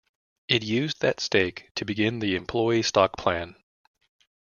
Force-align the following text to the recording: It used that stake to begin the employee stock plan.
It 0.47 0.63
used 0.63 1.01
that 1.01 1.19
stake 1.19 1.69
to 1.75 1.85
begin 1.85 2.17
the 2.17 2.35
employee 2.35 2.81
stock 2.81 3.17
plan. 3.19 3.55